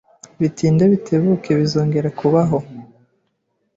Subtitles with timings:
[0.39, 2.57] Bitinde bitebuke bizongera kubaho.